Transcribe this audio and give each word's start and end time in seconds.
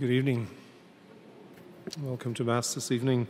Good 0.00 0.10
evening. 0.10 0.46
Welcome 2.02 2.32
to 2.34 2.44
Mass 2.44 2.72
this 2.72 2.92
evening. 2.92 3.26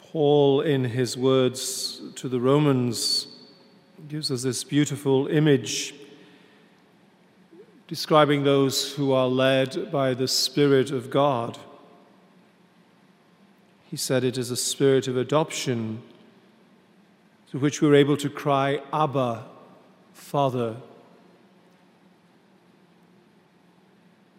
Paul, 0.00 0.62
in 0.62 0.82
his 0.82 1.16
words 1.16 2.02
to 2.16 2.28
the 2.28 2.40
Romans, 2.40 3.28
gives 4.08 4.32
us 4.32 4.42
this 4.42 4.64
beautiful 4.64 5.28
image 5.28 5.94
describing 7.86 8.42
those 8.42 8.94
who 8.94 9.12
are 9.12 9.28
led 9.28 9.92
by 9.92 10.12
the 10.12 10.26
Spirit 10.26 10.90
of 10.90 11.10
God. 11.10 11.56
He 13.88 13.96
said 13.96 14.24
it 14.24 14.36
is 14.36 14.50
a 14.50 14.56
spirit 14.56 15.06
of 15.06 15.16
adoption 15.16 16.02
through 17.48 17.60
which 17.60 17.80
we're 17.80 17.94
able 17.94 18.16
to 18.16 18.28
cry, 18.28 18.82
Abba, 18.92 19.44
Father. 20.12 20.78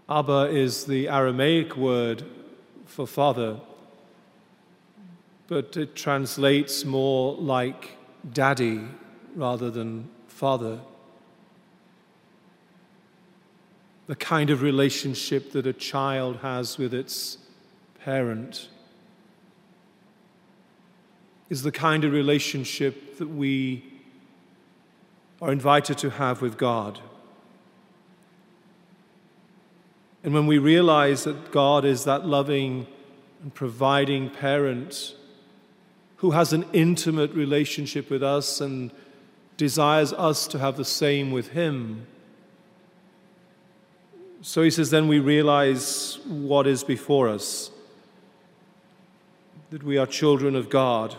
Abba 0.09 0.49
is 0.49 0.85
the 0.85 1.07
Aramaic 1.07 1.77
word 1.77 2.23
for 2.87 3.05
father, 3.05 3.59
but 5.47 5.77
it 5.77 5.95
translates 5.95 6.83
more 6.83 7.35
like 7.35 7.95
daddy 8.33 8.81
rather 9.35 9.69
than 9.69 10.09
father. 10.27 10.79
The 14.07 14.15
kind 14.15 14.49
of 14.49 14.63
relationship 14.63 15.51
that 15.51 15.67
a 15.67 15.73
child 15.73 16.37
has 16.37 16.79
with 16.79 16.91
its 16.91 17.37
parent 18.03 18.67
is 21.51 21.61
the 21.61 21.71
kind 21.71 22.03
of 22.03 22.13
relationship 22.13 23.19
that 23.19 23.29
we 23.29 23.83
are 25.39 25.51
invited 25.51 25.99
to 25.99 26.09
have 26.09 26.41
with 26.41 26.57
God. 26.57 26.99
And 30.23 30.33
when 30.33 30.47
we 30.47 30.57
realize 30.57 31.23
that 31.23 31.51
God 31.51 31.85
is 31.85 32.03
that 32.03 32.25
loving 32.25 32.87
and 33.41 33.53
providing 33.53 34.29
parent 34.29 35.15
who 36.17 36.31
has 36.31 36.51
an 36.51 36.65
intimate 36.73 37.33
relationship 37.33 38.09
with 38.09 38.21
us 38.21 38.59
and 38.59 38.91
desires 39.55 40.11
us 40.13 40.47
to 40.47 40.59
have 40.59 40.75
the 40.75 40.85
same 40.85 41.31
with 41.31 41.49
Him. 41.49 42.05
So 44.41 44.61
he 44.61 44.71
says, 44.71 44.89
then 44.89 45.07
we 45.07 45.19
realize 45.19 46.19
what 46.25 46.67
is 46.67 46.83
before 46.83 47.29
us 47.29 47.71
that 49.69 49.83
we 49.83 49.97
are 49.97 50.07
children 50.07 50.55
of 50.55 50.69
God. 50.69 51.15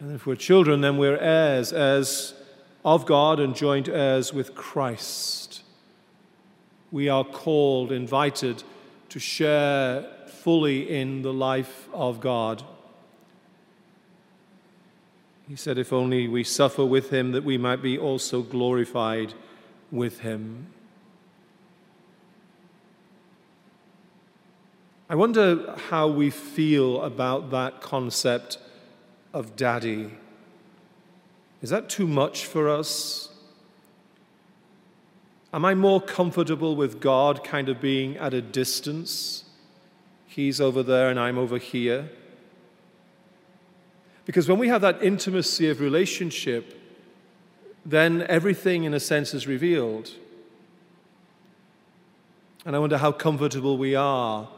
And 0.00 0.14
if 0.14 0.26
we're 0.26 0.36
children, 0.36 0.80
then 0.80 0.98
we're 0.98 1.18
heirs, 1.18 1.72
heirs 1.72 2.34
of 2.84 3.06
God 3.06 3.38
and 3.38 3.54
joint 3.54 3.88
heirs 3.88 4.32
with 4.32 4.54
Christ 4.54 5.49
we 6.92 7.08
are 7.08 7.24
called, 7.24 7.92
invited 7.92 8.62
to 9.10 9.18
share 9.18 10.06
fully 10.26 10.90
in 10.90 11.22
the 11.22 11.32
life 11.32 11.88
of 11.92 12.20
God. 12.20 12.62
He 15.48 15.56
said, 15.56 15.78
If 15.78 15.92
only 15.92 16.28
we 16.28 16.44
suffer 16.44 16.84
with 16.84 17.10
him, 17.10 17.32
that 17.32 17.44
we 17.44 17.58
might 17.58 17.82
be 17.82 17.98
also 17.98 18.42
glorified 18.42 19.34
with 19.90 20.20
him. 20.20 20.68
I 25.08 25.16
wonder 25.16 25.74
how 25.88 26.06
we 26.06 26.30
feel 26.30 27.02
about 27.02 27.50
that 27.50 27.80
concept 27.80 28.58
of 29.34 29.56
daddy. 29.56 30.12
Is 31.62 31.70
that 31.70 31.88
too 31.88 32.06
much 32.06 32.46
for 32.46 32.68
us? 32.68 33.28
Am 35.52 35.64
I 35.64 35.74
more 35.74 36.00
comfortable 36.00 36.76
with 36.76 37.00
God 37.00 37.42
kind 37.42 37.68
of 37.68 37.80
being 37.80 38.16
at 38.16 38.32
a 38.32 38.40
distance? 38.40 39.44
He's 40.26 40.60
over 40.60 40.82
there 40.82 41.10
and 41.10 41.18
I'm 41.18 41.38
over 41.38 41.58
here. 41.58 42.08
Because 44.24 44.48
when 44.48 44.58
we 44.58 44.68
have 44.68 44.80
that 44.82 45.02
intimacy 45.02 45.68
of 45.68 45.80
relationship, 45.80 46.78
then 47.84 48.24
everything 48.28 48.84
in 48.84 48.94
a 48.94 49.00
sense 49.00 49.34
is 49.34 49.48
revealed. 49.48 50.12
And 52.64 52.76
I 52.76 52.78
wonder 52.78 52.98
how 52.98 53.10
comfortable 53.10 53.76
we 53.76 53.96
are 53.96 54.48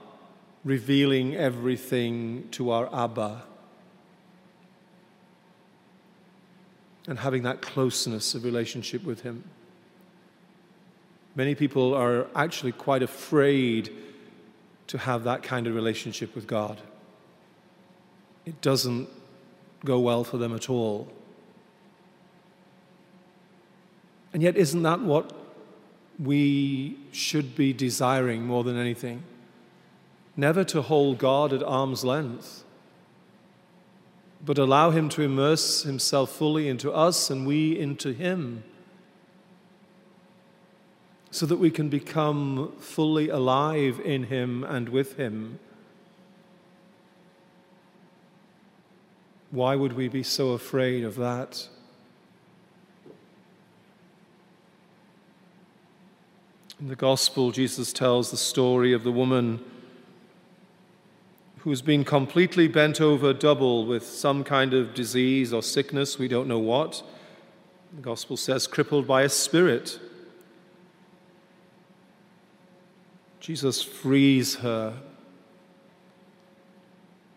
revealing 0.65 1.35
everything 1.37 2.49
to 2.51 2.71
our 2.71 2.95
Abba 2.95 3.45
and 7.09 7.19
having 7.19 7.43
that 7.45 7.63
closeness 7.63 8.35
of 8.35 8.45
relationship 8.45 9.05
with 9.05 9.23
Him. 9.23 9.45
Many 11.35 11.55
people 11.55 11.95
are 11.95 12.27
actually 12.35 12.73
quite 12.73 13.03
afraid 13.03 13.91
to 14.89 14.99
have 14.99 15.25
that 15.25 15.43
kind 15.43 15.67
of 15.67 15.75
relationship 15.75 16.35
with 16.35 16.47
God. 16.47 16.81
It 18.45 18.61
doesn't 18.61 19.09
go 19.85 19.99
well 19.99 20.25
for 20.25 20.37
them 20.37 20.55
at 20.55 20.69
all. 20.69 21.11
And 24.33 24.43
yet, 24.43 24.57
isn't 24.57 24.83
that 24.83 25.01
what 25.01 25.33
we 26.19 26.99
should 27.13 27.55
be 27.57 27.73
desiring 27.73 28.47
more 28.47 28.65
than 28.65 28.77
anything? 28.77 29.23
Never 30.37 30.65
to 30.65 30.83
hold 30.83 31.19
God 31.19 31.53
at 31.53 31.63
arm's 31.63 32.05
length, 32.05 32.65
but 34.45 34.59
allow 34.59 34.91
Him 34.91 35.09
to 35.11 35.23
immerse 35.23 35.83
Himself 35.83 36.31
fully 36.31 36.69
into 36.69 36.93
us 36.93 37.31
and 37.31 37.47
we 37.47 37.79
into 37.79 38.13
Him 38.13 38.65
so 41.33 41.47
that 41.47 41.57
we 41.57 41.71
can 41.71 41.89
become 41.89 42.71
fully 42.79 43.31
alive 43.31 43.99
in 44.05 44.25
Him 44.25 44.63
and 44.65 44.91
with 44.91 45.17
Him. 45.17 45.59
Why 49.51 49.75
would 49.75 49.95
we 49.95 50.09
be 50.09 50.23
so 50.23 50.51
afraid 50.51 51.05
of 51.05 51.17
that? 51.17 51.69
In 56.79 56.89
the 56.89 56.97
Gospel, 56.97 57.51
Jesus 57.51 57.95
tells 57.95 58.31
the 58.31 58.37
story 58.37 58.93
of 58.93 59.03
the 59.03 59.13
woman 59.13 59.65
who's 61.61 61.81
been 61.81 62.05
completely 62.05 62.69
bent 62.69 63.01
over 63.01 63.33
double 63.33 63.87
with 63.87 64.05
some 64.05 64.45
kind 64.45 64.75
of 64.75 64.93
disease 64.93 65.51
or 65.53 65.63
sickness, 65.63 66.19
we 66.19 66.29
don't 66.29 66.49
know 66.49 66.59
what. 66.59 67.03
The 67.95 68.03
Gospel 68.03 68.37
says, 68.37 68.67
crippled 68.67 69.07
by 69.07 69.23
a 69.23 69.29
spirit. 69.31 69.99
Jesus 73.43 73.83
frees 73.83 74.55
her 74.55 74.95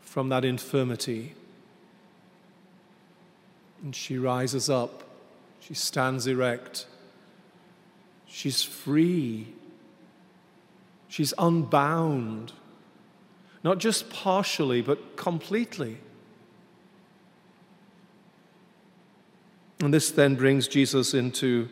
from 0.02 0.30
that 0.30 0.46
infirmity. 0.46 1.34
And 3.82 3.96
she 3.96 4.20
rises 4.20 4.70
up. 4.70 5.02
She 5.60 5.74
stands 5.74 6.28
erect. 6.28 6.86
She's 8.28 8.62
free. 8.62 9.48
She's 11.08 11.34
unbound. 11.40 12.54
Not 13.64 13.80
just 13.80 14.12
partially, 14.12 14.84
but 14.84 15.18
completely. 15.18 15.98
And 19.80 19.92
this 19.92 20.12
then 20.12 20.36
brings 20.36 20.68
Jesus 20.68 21.16
into 21.16 21.68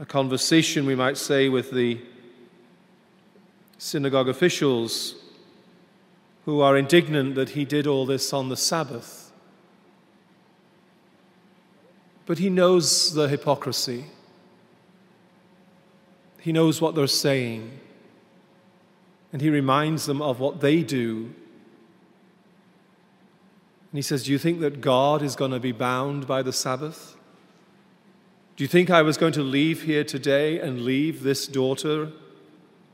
a 0.00 0.04
conversation, 0.04 0.84
we 0.84 0.96
might 0.96 1.16
say, 1.16 1.48
with 1.48 1.70
the 1.70 2.00
synagogue 3.82 4.28
officials 4.28 5.16
who 6.44 6.60
are 6.60 6.76
indignant 6.76 7.34
that 7.34 7.50
he 7.50 7.64
did 7.64 7.84
all 7.84 8.06
this 8.06 8.32
on 8.32 8.48
the 8.48 8.56
Sabbath. 8.56 9.32
But 12.24 12.38
he 12.38 12.48
knows 12.48 13.12
the 13.12 13.26
hypocrisy. 13.26 14.04
He 16.38 16.52
knows 16.52 16.80
what 16.80 16.94
they're 16.94 17.08
saying. 17.08 17.80
And 19.32 19.42
he 19.42 19.50
reminds 19.50 20.06
them 20.06 20.22
of 20.22 20.38
what 20.38 20.60
they 20.60 20.84
do. 20.84 21.34
And 23.90 23.98
he 23.98 24.02
says, 24.02 24.22
Do 24.22 24.30
you 24.30 24.38
think 24.38 24.60
that 24.60 24.80
God 24.80 25.22
is 25.22 25.34
going 25.34 25.50
to 25.50 25.60
be 25.60 25.72
bound 25.72 26.28
by 26.28 26.42
the 26.42 26.52
Sabbath? 26.52 27.16
Do 28.56 28.62
you 28.62 28.68
think 28.68 28.90
I 28.90 29.02
was 29.02 29.16
going 29.16 29.32
to 29.32 29.42
leave 29.42 29.82
here 29.82 30.04
today 30.04 30.60
and 30.60 30.82
leave 30.82 31.24
this 31.24 31.48
daughter 31.48 32.12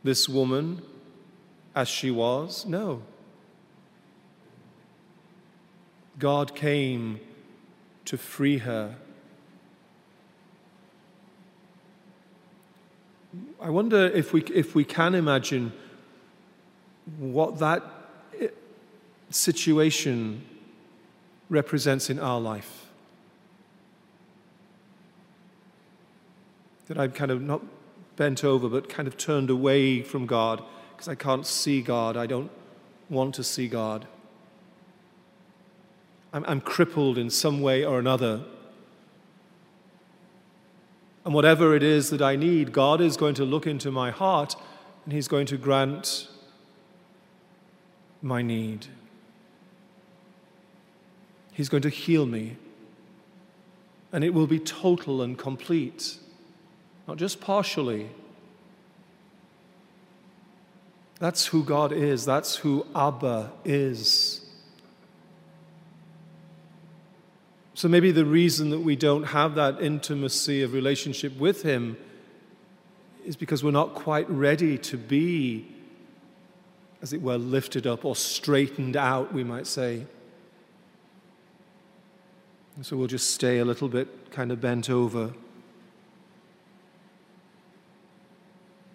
this 0.03 0.29
woman 0.29 0.83
as 1.75 1.89
she 1.89 2.11
was? 2.11 2.67
No. 2.67 3.03
God 6.19 6.55
came 6.55 7.21
to 8.05 8.17
free 8.17 8.59
her. 8.59 8.97
I 13.61 13.71
wonder 13.71 14.07
if 14.07 14.33
we, 14.33 14.43
if 14.55 14.75
we 14.75 14.85
can 14.85 15.15
imagine 15.15 15.73
what 17.19 17.59
that 17.59 17.83
eh, 18.41 18.49
situation 19.31 20.45
represents 21.49 22.11
in 22.11 22.19
our 22.19 22.41
life. 22.41 22.89
that 26.89 26.99
I'm 26.99 27.13
kind 27.13 27.31
of 27.31 27.41
not 27.41 27.63
bent 28.19 28.45
over, 28.45 28.69
but 28.69 28.89
kind 28.89 29.09
of 29.09 29.17
turned 29.17 29.49
away 29.49 30.03
from 30.03 30.27
God 30.27 30.63
because 30.91 31.09
I 31.09 31.15
can't 31.15 31.47
see 31.47 31.81
God. 31.81 32.17
I 32.17 32.27
don't 32.27 32.51
want 33.09 33.35
to 33.37 33.45
see 33.45 33.69
God. 33.69 34.07
I'm, 36.33 36.45
I'm 36.47 36.61
crippled 36.61 37.17
in 37.17 37.31
some 37.31 37.63
way 37.63 37.85
or 37.85 37.99
another. 37.99 38.43
And 41.25 41.33
whatever 41.33 41.75
it 41.77 41.83
is 41.83 42.11
that 42.11 42.21
I 42.21 42.37
need, 42.37 42.73
God 42.73 43.01
is 43.01 43.17
going 43.17 43.35
to 43.37 43.45
look 43.45 43.67
into 43.67 43.91
my 43.91 44.11
heart 44.11 44.57
and 45.05 45.13
He's 45.13 45.29
going 45.29 45.47
to 45.47 45.57
grant 45.57 46.29
my 48.21 48.43
need. 48.43 48.89
He's 51.53 51.69
going 51.69 51.83
to 51.83 51.89
heal 51.89 52.27
me. 52.27 52.57
And 54.13 54.25
it 54.25 54.35
will 54.35 54.47
be 54.47 54.59
total 54.59 55.23
and 55.23 55.39
complete, 55.39 56.17
not 57.09 57.17
just 57.17 57.41
partially. 57.41 58.11
That's 61.19 61.47
who 61.47 61.65
God 61.65 61.91
is. 61.91 62.27
That's 62.27 62.57
who 62.57 62.87
Abba 62.95 63.51
is. 63.65 64.45
So 67.75 67.89
maybe 67.89 68.11
the 68.13 68.27
reason 68.27 68.71
that 68.71 68.81
we 68.81 68.95
don't 68.95 69.25
have 69.25 69.55
that 69.55 69.81
intimacy 69.81 70.63
of 70.63 70.75
relationship 70.75 71.37
with 71.39 71.63
Him 71.63 71.97
is 73.25 73.37
because 73.37 73.65
we're 73.65 73.71
not 73.71 73.95
quite 73.95 74.29
ready 74.29 74.77
to 74.79 74.99
be, 74.99 75.67
as 77.01 77.13
it 77.13 77.23
were, 77.23 77.39
lifted 77.39 77.87
up 77.87 78.05
or 78.05 78.17
straightened 78.17 78.97
out, 78.97 79.33
we 79.33 79.45
might 79.45 79.67
say. 79.67 80.05
And 82.77 82.85
so 82.85 82.97
we'll 82.97 83.07
just 83.07 83.31
stay 83.31 83.59
a 83.59 83.65
little 83.65 83.89
bit 83.89 84.31
kind 84.31 84.53
of 84.53 84.61
bent 84.61 84.91
over 84.91 85.33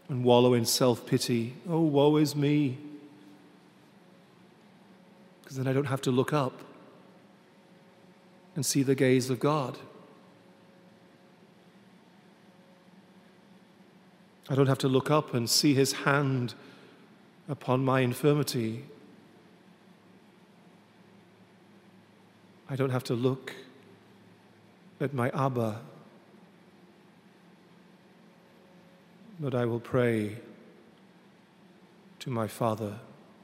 and 0.10 0.24
wallow 0.24 0.54
in 0.54 0.66
self 0.66 1.06
pity. 1.06 1.56
Oh, 1.68 1.82
woe 1.82 2.18
is 2.18 2.36
me. 2.36 2.78
Because 5.42 5.58
then 5.58 5.68
I 5.68 5.74
don't 5.74 5.86
have 5.86 6.02
to 6.02 6.12
look 6.12 6.34
up 6.34 6.62
and 8.56 8.66
see 8.66 8.84
the 8.84 8.96
gaze 8.96 9.30
of 9.30 9.40
God. 9.40 9.78
I 14.50 14.56
don't 14.56 14.68
have 14.68 14.78
to 14.80 14.88
look 14.88 15.10
up 15.10 15.34
and 15.34 15.50
see 15.50 15.74
his 15.74 15.94
hand 15.94 16.54
upon 17.48 17.84
my 17.84 18.02
infirmity. 18.02 18.84
I 22.70 22.76
don't 22.76 22.90
have 22.90 23.04
to 23.06 23.14
look 23.14 23.54
at 25.00 25.14
my 25.14 25.30
Abba, 25.30 25.82
but 29.44 29.54
I 29.54 29.66
will 29.66 29.82
pray 29.82 30.38
to 32.20 32.30
my 32.30 32.48
Father. 32.48 32.98